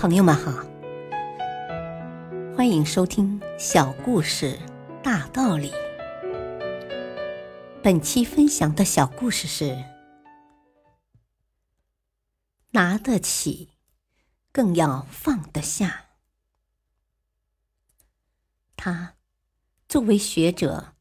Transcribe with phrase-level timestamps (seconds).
[0.00, 0.50] 朋友们好，
[2.56, 4.58] 欢迎收听小故事
[5.02, 5.70] 大道理。
[7.82, 9.84] 本期分享的小故事是：
[12.70, 13.72] 拿得起，
[14.50, 16.06] 更要放得下。
[18.76, 19.16] 他
[19.86, 20.94] 作为学者，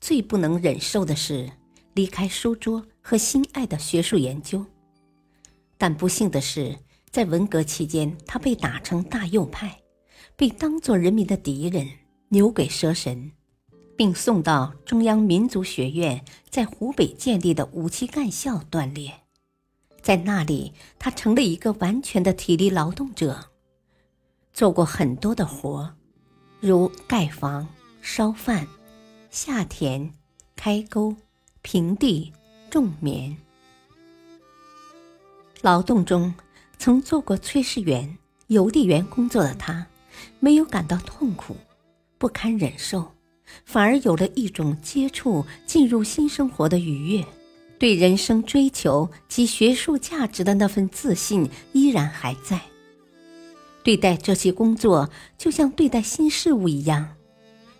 [0.00, 1.52] 最不能忍受的是
[1.92, 4.64] 离开书桌和心爱的学术研究。
[5.76, 6.78] 但不幸的是。
[7.10, 9.80] 在文革期间，他被打成大右派，
[10.36, 11.88] 被当作人民的敌人，
[12.28, 13.32] 牛鬼蛇神，
[13.96, 19.20] 并送到中央民族学院在湖北建立的五七干校锻炼。
[20.02, 23.50] 在那里，他成了一个完全的体力劳动者，
[24.52, 25.90] 做过很多的活，
[26.60, 27.66] 如盖房、
[28.00, 28.68] 烧饭、
[29.30, 30.12] 下田、
[30.54, 31.16] 开沟、
[31.62, 32.32] 平地、
[32.70, 33.36] 种棉。
[35.62, 36.34] 劳动中。
[36.78, 39.86] 曾做过炊事员、邮递员工作的他，
[40.40, 41.56] 没有感到痛苦、
[42.16, 43.12] 不堪忍受，
[43.64, 47.24] 反而有了一种接触、进入新生活的愉悦，
[47.78, 52.60] 对人生追求及学术价值的那份自信依然还在。
[53.82, 57.16] 对待这些工作，就像对待新事物一样，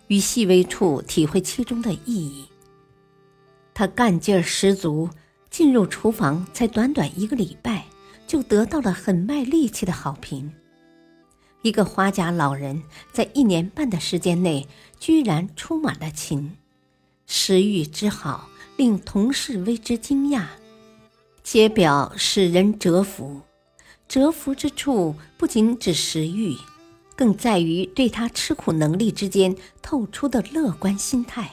[0.08, 2.46] 于细微处体会其中的意义。
[3.74, 5.08] 他干劲儿十足，
[5.50, 7.84] 进入厨房才短短一个礼拜。
[8.28, 10.52] 就得到了很卖力气的好评。
[11.62, 14.68] 一个花甲老人在一年半的时间内，
[15.00, 16.56] 居然出满了勤，
[17.26, 20.44] 食欲之好令同事为之惊讶，
[21.42, 23.40] 揭表使人折服。
[24.06, 26.54] 折服之处不仅指食欲，
[27.16, 31.50] 更在于对他吃苦能力之间透出的乐观心态，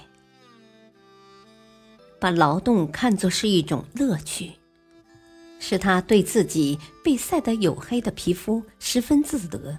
[2.19, 4.51] 把劳动看作是一种乐趣。
[5.67, 9.75] 使他对自己被晒得黝黑的皮肤十分自得。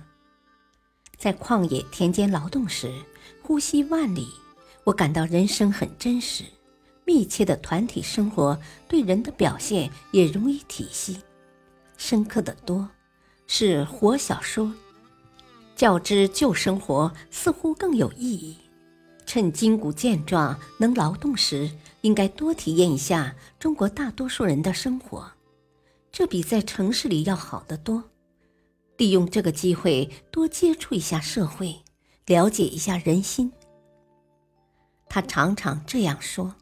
[1.17, 2.93] 在旷野田间劳动时，
[3.41, 4.27] 呼吸万里，
[4.83, 6.43] 我感到人生很真实。
[7.05, 11.21] 密切的团体生活对人的表现也容易体系，
[11.97, 12.89] 深刻的多，
[13.47, 14.75] 是活小说。
[15.77, 18.57] 较之旧生活，似乎更有意义。
[19.25, 25.31] 趁筋骨健壮能劳动时，应该多体验一下中国大多数人的生活。
[26.19, 28.03] 这比在城市里要好得多。
[28.97, 31.77] 利用这个机会多接触一下社会，
[32.25, 33.53] 了解一下人心。
[35.11, 36.55] 他常常这样说。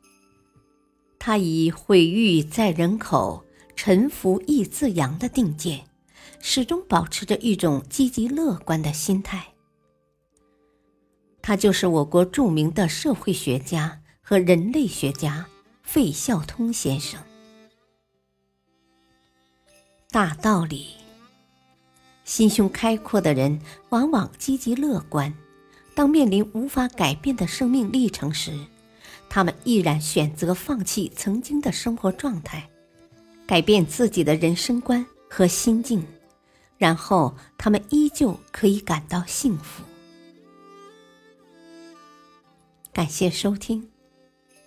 [1.20, 3.44] 他以毁誉在人口，
[3.76, 5.84] 臣服亦自扬的定见，
[6.40, 9.54] 始终保持着一种积极乐观的心态。
[11.40, 15.46] 他就是我国著名的社会学家和人类学家
[15.84, 17.22] 费孝通先生。
[20.14, 20.94] 大道理，
[22.24, 25.34] 心胸开阔的人往往积极乐观。
[25.92, 28.56] 当面临无法改变的生命历程时，
[29.28, 32.70] 他们毅然选择放弃曾经的生活状态，
[33.44, 36.06] 改变自己的人生观和心境，
[36.78, 39.82] 然后他们依旧可以感到幸福。
[42.92, 43.90] 感谢收听，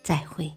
[0.04, 0.54] 再会。